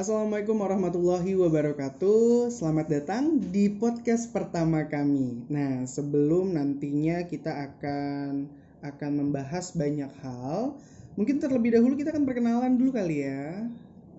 [0.00, 2.48] Assalamualaikum warahmatullahi wabarakatuh.
[2.48, 5.44] Selamat datang di podcast pertama kami.
[5.52, 8.48] Nah, sebelum nantinya kita akan
[8.80, 10.80] akan membahas banyak hal,
[11.20, 13.68] mungkin terlebih dahulu kita akan perkenalan dulu kali ya.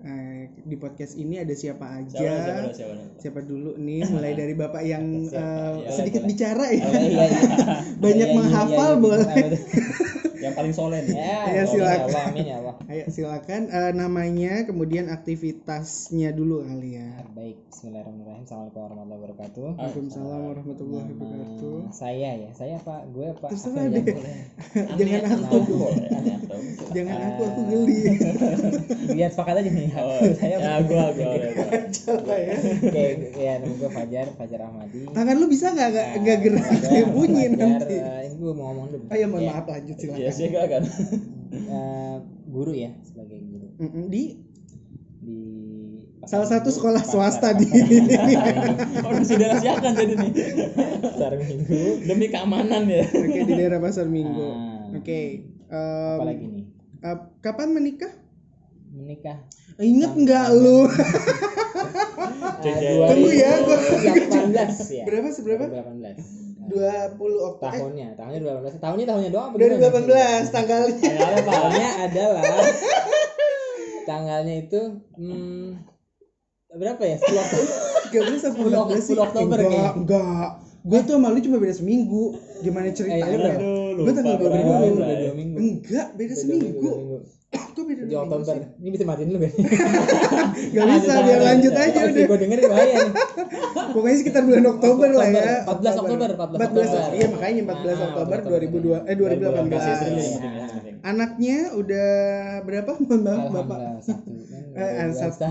[0.06, 2.14] Nah, di podcast ini ada siapa aja?
[2.14, 3.06] Siapa, siapa, dulu, siapa, dulu?
[3.18, 4.02] Siapa dulu nih?
[4.06, 5.04] Mulai dari bapak yang
[5.34, 5.82] Siapa?
[5.82, 6.30] Ya, sedikit boleh.
[6.30, 6.82] bicara ya.
[6.86, 7.42] Oh, iya, iya.
[8.06, 9.02] Banyak Iya, iya, menghafal iya, iya.
[9.02, 9.50] boleh.
[10.62, 11.04] Yang paling solen.
[11.10, 12.06] Ya, Ya, ya silakan.
[12.06, 12.74] Allah, amin ya Allah.
[12.86, 17.08] Ayo silakan eh, namanya, kemudian aktivitasnya dulu kali ya.
[17.34, 18.42] Baik, Bismillahirrahmanirrahim.
[18.46, 19.66] Assalamualaikum warahmatullahi wabarakatuh.
[19.74, 21.76] Waalaikumsalam warahmatullahi wabarakatuh.
[21.90, 23.50] Saya ya, saya Pak, gue Pak.
[23.50, 24.04] Terserah Apa deh.
[24.06, 24.38] ya, boleh.
[25.02, 25.74] Jangan aku.
[25.74, 26.58] boleh, aneh atau
[26.92, 27.98] Jangan aku, aku geli.
[29.18, 29.88] Biar sepakat aja nih.
[29.98, 31.32] Oh, saya ya gua gua
[31.72, 32.54] Coba ya.
[32.54, 33.04] Oke,
[33.34, 35.08] ya nama gue Fajar, Fajar Ahmadi.
[35.08, 37.96] Tangan lu bisa nggak nggak nggak gerak kayak bunyi Fajar, nanti.
[37.96, 39.04] eh, ini gue mau ngomong dulu.
[39.06, 40.32] Oh ya mohon Ya, maaf lanjut Iya silakan.
[40.32, 40.82] sih gak kan.
[41.52, 43.66] eh, guru ya, sebagai guru
[44.06, 44.24] Di
[45.18, 45.38] di
[46.22, 47.66] salah satu sekolah Pasar- swasta di
[49.04, 50.32] Oh, masih dirahasiakan jadi nih.
[51.02, 51.82] Pasar Minggu.
[52.04, 53.02] Demi keamanan ya.
[53.06, 54.46] Oke di daerah Pasar Minggu.
[54.46, 55.20] Ah, Oke.
[55.66, 56.64] em, Apalagi nih?
[57.40, 58.12] kapan menikah?
[58.92, 59.38] Menikah.
[59.76, 60.84] Ingat nggak lu?
[62.62, 65.04] Tunggu ya, gua- 2018 ya.
[65.04, 65.64] Berapa seberapa?
[65.66, 66.42] 2018.
[66.62, 67.74] 20 Oktober.
[67.74, 68.40] Eh, tahunnya, tahunnya
[68.78, 68.78] 2018.
[68.78, 70.94] Tahunnya tahunnya doang apa 2018 tanggalnya.
[70.94, 71.42] Tanggalnya.
[71.42, 72.42] Tahunnya adalah
[74.02, 74.80] tanggalnya itu
[75.14, 75.66] hmm,
[76.72, 77.16] berapa ya?
[77.18, 77.66] 10 Oktober.
[78.12, 79.14] 13 apa 10 14 sih?
[79.14, 79.90] 10 Oktober enggak, kayaknya.
[79.98, 80.48] enggak.
[80.82, 82.24] Gue tuh sama lu cuma beda seminggu.
[82.60, 83.26] Gimana ceritanya?
[83.26, 83.54] Eh, udah.
[83.54, 84.62] Aduh, Gue tanggal lupa, 22.
[84.62, 84.90] Bray.
[84.92, 85.56] Udah dua minggu.
[85.58, 86.90] Enggak, beda seminggu.
[87.52, 88.56] Kok 7 dua minggu Oktober.
[88.76, 89.52] Ini bisa matiin dulu kan?
[90.72, 92.24] Gak bisa, biar lanjut aja udah.
[92.26, 93.12] Gue denger bahaya nih.
[93.94, 95.44] Pokoknya sekitar bulan Oktober lah ya.
[95.68, 97.12] 14 Oktober, 14 14 Oktober.
[97.12, 99.70] Iya, makanya 14 Ah, Oktober 14 2002 eh 2018.
[99.70, 100.64] Masih sering, Iya.
[100.68, 100.94] sering.
[101.02, 102.10] Anaknya udah
[102.62, 102.90] berapa?
[102.98, 103.78] Mohon maaf, Bapak.
[104.72, 104.92] Eh,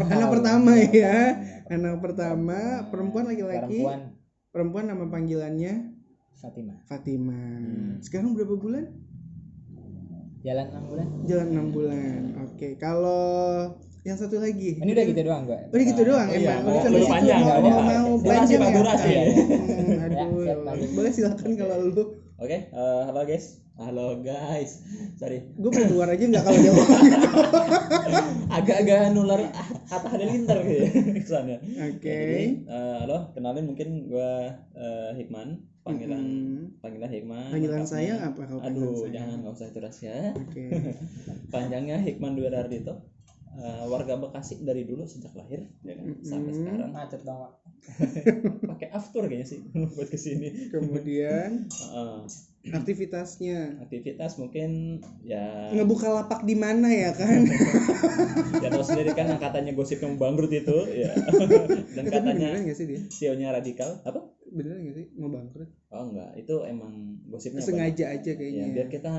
[0.09, 0.87] anak pertama ya.
[0.91, 1.17] Iya,
[1.71, 2.59] Anak pertama,
[2.89, 3.79] perempuan laki-laki.
[3.85, 3.99] Perempuan
[4.51, 5.73] Perempuan nama panggilannya
[6.35, 6.83] Fatimah.
[6.83, 7.37] Fatima.
[7.37, 8.01] Hmm.
[8.01, 8.89] Sekarang berapa bulan?
[10.41, 11.07] Jalan 6 bulan.
[11.23, 12.19] Jalan 6 bulan.
[12.43, 13.21] Oke, kalau
[14.01, 14.75] yang satu lagi.
[14.75, 15.59] Ini udah gitu doang gue.
[15.69, 16.59] Udah gitu doang Oh iya, emang.
[16.59, 18.75] mau- Udah sampai lebih situ panjang, mau, mau, mau Durasi, panjang Pak, ya.
[18.75, 19.09] durasi.
[19.11, 19.21] Hmm,
[20.11, 20.63] Ya, aduh.
[20.67, 20.89] lanjut.
[20.91, 22.03] boleh silakan kalau lu.
[22.35, 23.45] Oke, eh, halo guys.
[23.73, 24.71] Halo guys.
[25.15, 25.45] Sorry.
[25.55, 27.27] Gue mau keluar aja nggak kalau dia ngomong gitu.
[28.57, 29.41] Agak-agak nular
[29.87, 31.57] Hatta Halilintar gitu ya kesannya.
[31.87, 32.01] Oke.
[32.03, 34.31] Ya, jadi, eh, halo, kenalin mungkin gua
[34.71, 36.77] eh, Hikman, panggilan Mm-mm.
[36.79, 37.49] panggilan Hikman.
[37.49, 39.11] Panggilan saya apa kalau panggilan Aduh, saya?
[39.15, 40.15] jangan nggak usah itu rahasia.
[40.33, 40.63] Oke.
[41.53, 43.03] Panjangnya Hikman Dwi Ardito.
[43.51, 46.07] Eh, warga Bekasi dari dulu sejak lahir ya kan?
[46.23, 46.59] sampai Mm-mm.
[46.71, 47.35] sekarang Macet dong.
[47.35, 47.51] Pak.
[48.63, 49.59] pakai aftur kayaknya sih
[49.97, 52.19] buat ke sini Kemudian Heeh.
[52.71, 57.43] aktivitasnya aktivitas mungkin ya ngebuka lapak di mana ya kan?
[58.63, 61.11] ya tahu sendiri kan yang katanya gosip yang bangkrut itu ya
[61.91, 63.01] dan katanya sih dia?
[63.11, 65.67] sionya radikal apa Beneran nggak sih mau bangkrut?
[65.91, 67.69] oh enggak itu emang gosipnya banyak.
[67.71, 68.65] Sengaja aja ya kayaknya.
[68.71, 69.13] biar kita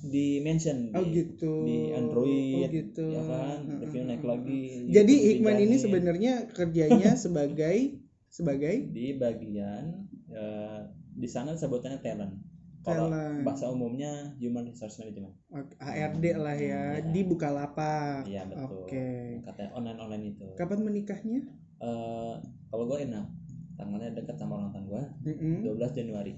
[0.00, 1.52] di mention Oh di, gitu.
[1.62, 3.06] di Android Oh gitu.
[3.06, 3.58] ya kan
[4.02, 4.88] naik lagi.
[4.88, 10.80] Jadi YouTube Hikman ini sebenarnya kerjanya sebagai sebagai di bagian eh,
[11.12, 12.32] di sana sebutannya talent
[12.80, 13.12] kalau
[13.42, 15.36] bahasa umumnya human resource management
[15.76, 17.12] HRD lah ya Iya.
[17.12, 18.24] di Bukalapak.
[18.24, 19.44] iya betul Oke.
[19.44, 21.44] katanya online online itu Kapan menikahnya?
[21.76, 22.34] Eh,
[22.70, 23.26] kalau gue enak
[23.74, 25.56] tanggalnya dekat sama ulang tahun gue Mm-mm.
[25.66, 26.32] 12 Januari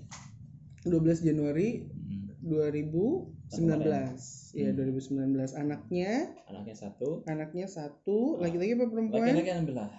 [0.85, 2.11] 12 Januari Mm.
[2.43, 4.51] 2019.
[4.53, 4.77] Iya, Hmm.
[4.77, 5.55] 2019.
[5.55, 9.21] Anaknya, anaknya satu anaknya satu, laki-laki apa perempuan?
[9.23, 9.91] laki-laki alhamdulillah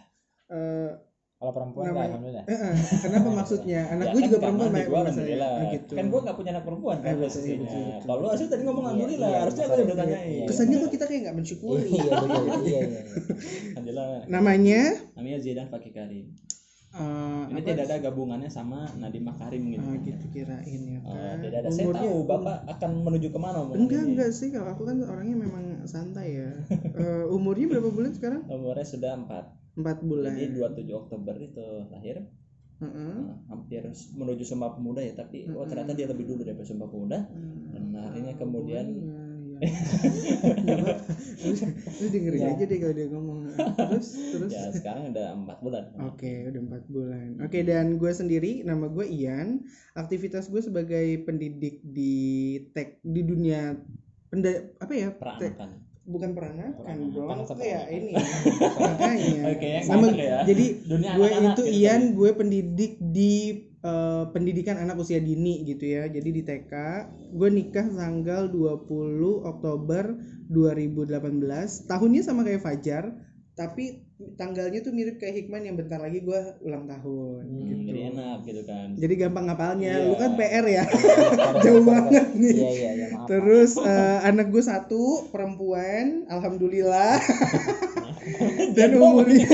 [0.45, 0.91] Eh,
[1.35, 2.43] Kalau perempuan Namanya- lah alhamdulillah.
[2.45, 3.81] eh, eh, kenapa maksudnya?
[3.89, 5.01] Anak Ya gue kan juga perempuan, masalahnya.
[5.01, 5.53] alhamdulillah.
[5.53, 5.91] Oh, gitu.
[5.93, 7.69] kan gue gak punya anak perempuan kan Eh, posisinya
[7.99, 9.97] kalau lu harusnya tadi ngomong Iya, alhamdulillah iya, harusnya gue udah itu.
[9.97, 10.45] tanyain Iya.
[10.45, 11.83] Kesannya tuh kita kayak nggak bersyukuri.
[11.83, 12.39] Iya, betul.
[12.39, 13.01] Iya, iya, iya.
[13.69, 14.81] alhamdulillah Namanya
[15.13, 16.25] namanya Zidan Fakih Karim
[16.93, 21.37] eh, ini tidak ada gabungannya sama Nadiem Makarim gitu Ah, gitu kirain ya Oh, kan.
[21.41, 24.09] tidak ada saya tahu bapak akan menuju ke mana omongan Enggak, ini.
[24.11, 24.47] enggak sih.
[24.49, 26.49] Kalau aku kan orangnya memang santai ya.
[26.95, 28.41] Eh, umurnya berapa bulan sekarang?
[28.45, 29.25] umurnya sudah 4
[29.73, 30.31] Empat bulan.
[30.31, 32.21] jadi 27 Oktober itu lahir
[32.75, 33.15] Heeh.
[33.15, 33.79] Nah, hampir
[34.11, 37.19] menuju Sumpah Pemuda ya tapi oh ternyata dia lebih dulu daripada Sumpah Pemuda
[37.69, 39.12] dan harinya kemudian Iya,
[39.55, 39.73] iya.
[40.63, 40.91] Apa-apa.
[41.43, 41.53] Lu,
[41.93, 42.49] lu dengerin Ya.
[42.51, 43.37] aja deh kalau dia ngomong.
[43.53, 44.51] Terus, terus.
[44.51, 47.27] ya sekarang udah empat bulan Oke, udah empat bulan.
[47.39, 49.61] Oke, dan gue sendiri, nama gue Ian.
[49.93, 52.15] Aktivitas gue sebagai pendidik di
[52.71, 53.77] tek di dunia
[54.27, 55.09] penda, apa ya?
[55.11, 57.27] Peranakan bukan peranakan dong.
[57.31, 57.55] peranakan.
[57.55, 58.11] Kayak ini.
[58.83, 59.41] Makanya.
[59.55, 60.37] Oke, yang Nama- sama ya.
[60.43, 61.63] Jadi dunia gue itu gitu.
[61.71, 63.33] Ian, gue pendidik di
[63.83, 66.07] eh, pendidikan anak usia dini gitu ya.
[66.07, 66.73] Jadi di TK,
[67.35, 70.15] gue nikah tanggal 20 Oktober
[70.47, 71.85] 2018.
[71.85, 73.11] Tahunnya sama kayak Fajar,
[73.53, 74.01] tapi
[74.33, 77.81] tanggalnya tuh mirip kayak Hikman yang bentar lagi gua ulang tahun Hmm, gitu.
[77.85, 79.93] jadi enak gitu kan Jadi gampang ngapalnya.
[79.93, 80.07] Iya.
[80.09, 80.83] Lu kan PR ya.
[81.61, 82.55] Jauh Jauh banget nih.
[82.55, 83.27] Iya iya iya maaf.
[83.29, 87.19] Terus eh, anak gue satu perempuan, alhamdulillah.
[88.77, 89.45] dan umurnya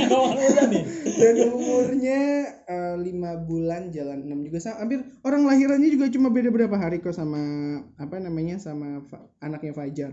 [1.18, 2.22] dan umurnya
[2.70, 7.02] eh, lima bulan jalan enam juga sama hampir orang lahirannya juga cuma beda berapa hari
[7.02, 7.42] kok sama
[7.98, 10.12] apa namanya sama Fa- anaknya Fajar.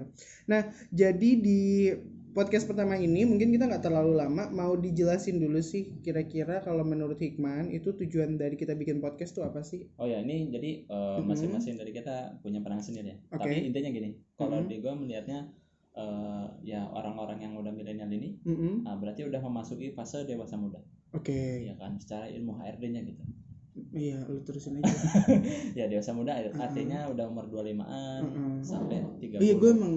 [0.49, 1.93] Nah jadi di
[2.37, 7.17] podcast pertama ini mungkin kita nggak terlalu lama mau dijelasin dulu sih kira-kira kalau menurut
[7.17, 9.89] Hikman itu tujuan dari kita bikin podcast tuh apa sih?
[9.97, 11.25] oh ya ini jadi eh, Mhm.
[11.25, 13.41] masing-masing dari kita punya pandangan sendiri ya Oke.
[13.41, 14.69] tapi intinya gini kalau Mhm.
[14.69, 15.39] di gua melihatnya
[15.95, 18.85] eh, ya orang-orang yang udah milenial ini Mm-mm.
[18.85, 20.85] nah, berarti udah memasuki fase dewasa muda
[21.17, 23.25] Oke, ya kan secara ilmu HRD-nya gitu
[23.93, 24.89] iya lu terusin aja.
[25.79, 28.53] ya dewasa muda artinya udah umur 25-an Mm-mm.
[28.61, 29.93] sampai 30 Iya gue emang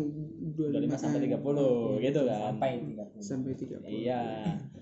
[0.59, 3.23] 25 sampai 30 gitu kan Sampai 30.
[3.23, 3.87] sampai 30.
[3.87, 4.21] iya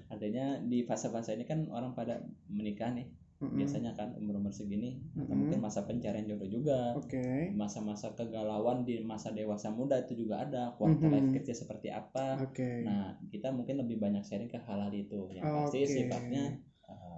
[0.08, 2.18] artinya di fase-fase ini kan orang pada
[2.50, 3.06] menikah nih
[3.38, 3.54] Mm-mm.
[3.54, 5.46] biasanya kan umur-umur segini atau Mm-mm.
[5.46, 7.54] mungkin masa pencarian jodoh juga Oke.
[7.54, 11.14] masa-masa kegalauan di masa dewasa muda itu juga ada quarter Mhm.
[11.14, 12.82] life crisis seperti apa Oke.
[12.82, 16.58] nah kita mungkin lebih banyak sharing ke hal-hal itu yang pasti sifatnya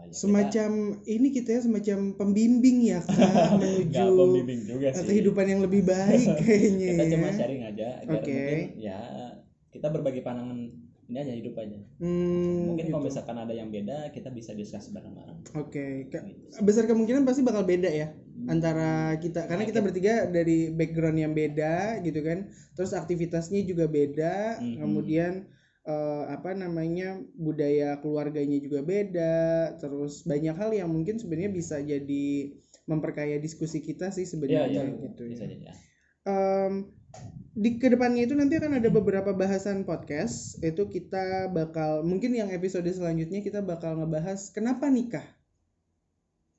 [0.09, 0.71] uh, ya kita semacam
[1.05, 6.27] ini kita ya semacam pembimbing ya kak menuju pembimbing juga sih kehidupan yang lebih baik
[6.41, 7.11] kayaknya kita ya.
[7.13, 8.33] cuma sharing aja agar Oke.
[8.33, 8.99] mungkin ya
[9.69, 10.57] kita berbagi pandangan
[11.09, 12.93] ini aja hidup aja Hmm, mungkin gitu.
[12.93, 16.61] kalau misalkan ada yang beda kita bisa discuss bareng-bareng Oke, Ka- Gitu.
[16.61, 18.13] besar kemungkinan pasti bakal beda ya
[18.47, 22.47] antara kita karena Nah, kita bertiga dari background yang beda gitu kan.
[22.71, 24.79] Terus aktivitasnya juga beda, Mhm.
[24.79, 25.33] kemudian
[25.89, 29.75] eh, apa namanya budaya keluarganya juga beda.
[29.81, 32.53] Terus banyak hal yang mungkin sebenarnya bisa jadi
[32.85, 35.73] memperkaya diskusi kita sih sebenarnya iya, gitu bisa ya.
[36.25, 36.89] Em,
[37.53, 42.49] di ke depannya itu nanti akan ada beberapa bahasan podcast itu kita bakal mungkin yang
[42.49, 45.25] episode selanjutnya kita bakal ngebahas kenapa nikah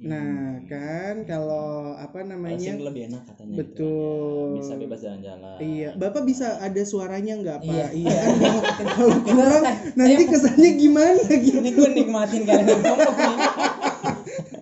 [0.00, 0.64] Nah, Hmm.
[0.64, 2.56] kan kalau apa Kalau namanya?
[2.56, 4.40] single lebih enak katanya gitu Betul.
[4.40, 7.68] kan, bisa bebas jalan-jalan Iya, Bapak bisa ada suaranya nggak, Pak?
[7.68, 7.86] Iya.
[7.92, 8.20] Iya.
[8.24, 8.86] kan?
[8.88, 9.64] Kalau kurang
[9.94, 11.58] nanti kesannya gimana gitu.
[11.58, 13.36] Ini gue nikmatin kalian ngomong.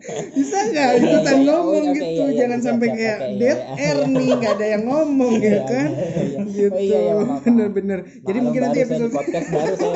[0.09, 1.47] Bisa nggak Iya, ikutan iya, iya.
[1.47, 2.03] ngomong Oke, gitu?
[2.05, 3.75] iya, iya, Jangan siap, sampai kayak iya, dead iya.
[3.79, 5.89] air nih, nggak ada yang ngomong ya Iya, kan?
[5.89, 6.39] iya, iya.
[6.49, 6.73] Gitu.
[6.73, 7.13] Oh iya, iya.
[7.41, 7.99] Bener-bener.
[8.03, 9.95] Jadi Maklum mungkin nanti episode podcast baru saya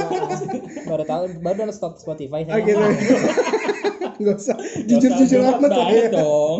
[0.84, 2.62] baru tahu baru download Spotify Oh saya.
[2.62, 2.78] gitu.
[4.18, 4.56] Nggak usah.
[4.56, 6.08] Nggak jujur-jujur usah amat lah ya.
[6.10, 6.58] dong.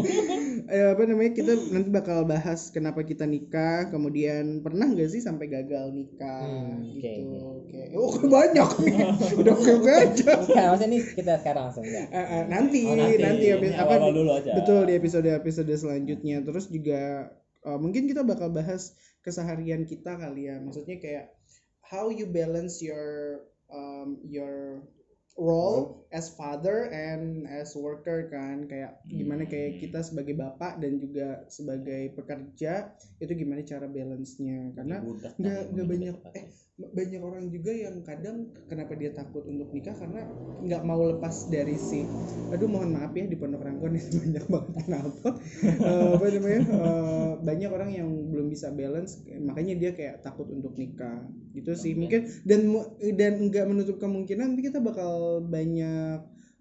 [0.67, 5.49] Eh, apa namanya kita nanti bakal bahas kenapa kita nikah kemudian pernah nggak sih sampai
[5.49, 7.37] gagal nikah Hmm, gitu.
[7.37, 7.83] oke, oke.
[7.99, 8.69] Oh banyak?
[8.81, 8.97] Nih
[9.43, 12.05] udah oke aja maksudnya ini kita sekarang langsung ya.
[12.07, 13.17] Eh, eh, nanti, Oh, nanti.
[13.21, 13.47] nanti.
[13.51, 14.51] apa, Ini apa dulu aja.
[14.57, 16.41] betul di episode episode selanjutnya.
[16.41, 17.29] Terus juga
[17.63, 20.57] eh, mungkin kita bakal bahas keseharian kita kali ya.
[20.57, 21.25] Maksudnya kayak
[21.83, 24.81] how you balance your um, your
[25.39, 28.69] role as father and as worker kan.
[28.69, 34.77] Kayak gimana kayak kita sebagai bapak dan juga sebagai pekerja itu gimana cara balance-nya.
[34.77, 36.47] Karena nggak tadi nggak banyak eh
[36.83, 39.95] banyak orang juga yang kadang kenapa dia takut untuk nikah?
[39.97, 40.27] Karena
[40.63, 42.05] nggak mau lepas dari si
[42.53, 46.63] aduh mohon maaf ya di pondok rangkon itu banyak banget knalpot Eh, apa namanya?
[46.69, 51.25] Eh, banyak orang yang belum bisa balance makanya dia kayak takut untuk nikah.
[51.57, 52.61] Gitu sih mungkin dan
[53.17, 55.13] dan nggak menutup kemungkinan nanti kita bakal
[55.45, 56.19] banyak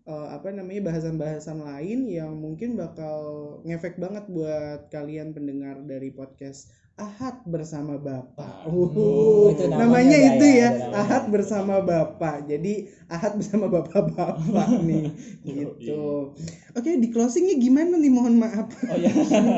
[0.07, 3.19] eh, apa namanya bahasan-bahasan lain yang mungkin bakal
[3.67, 8.69] ngefek banget buat kalian pendengar dari podcast Ahad bersama Bapak.
[8.69, 10.97] Oh, Uh, itu namanya, namanya itu ya, ya, namanya.
[11.01, 12.45] Ahad bersama Bapak.
[12.45, 12.73] Jadi
[13.09, 15.09] Ahad bersama Bapak-bapak nih
[15.41, 16.37] gitu.
[16.71, 18.11] Oke, di closingnya gimana nih?
[18.11, 18.69] Mohon maaf.
[18.85, 19.09] oh ya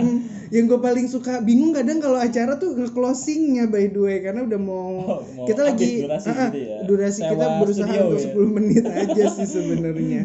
[0.54, 4.46] yang gue paling suka bingung kadang kalau acara tuh ke closingnya by the way karena
[4.46, 6.78] udah mau Oh, mau kita lagi durasi ah, gitu ya.
[6.86, 8.32] durasi Sewa kita berusaha studio untuk ya.
[8.32, 10.22] 10 menit aja sih sebenarnya.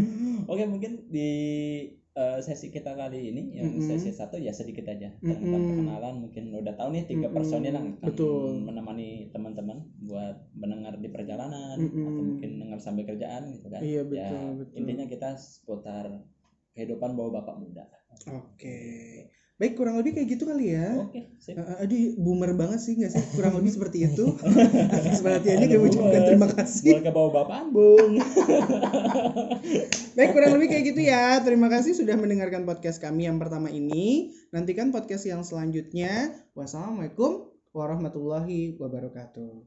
[0.47, 1.31] Oke mungkin di
[2.19, 3.87] eh, sesi kita kali ini yang Mm-mm.
[3.87, 5.39] sesi satu ya sedikit aja Mm-mm.
[5.39, 8.67] tentang perkenalan mungkin udah tahu nih tiga personil yang akan Betul.
[8.67, 12.07] menemani teman-teman buat mendengar di perjalanan Mm-mm.
[12.11, 14.77] atau mungkin dengar sambil kerjaan gitu kan Iya, ya betul, betul.
[14.83, 16.05] intinya kita seputar
[16.75, 17.87] kehidupan bawa bapak muda
[18.35, 19.31] Oke.
[19.59, 20.95] Baik, kurang lebih kayak gitu kali ya.
[21.03, 23.19] oke sip Uh, aduh, boomer banget sih nggak sih?
[23.35, 24.39] Kurang lebih seperti itu.
[24.95, 26.95] Atas perhatiannya kami ucapkan terima kasih.
[26.95, 28.23] buat ke bawa bapak bung
[30.15, 31.43] Baik, kurang lebih kayak gitu ya.
[31.43, 34.31] Terima kasih sudah mendengarkan podcast kami yang pertama ini.
[34.55, 36.39] Nantikan podcast yang selanjutnya.
[36.55, 39.67] Wassalamualaikum warahmatullahi wabarakatuh.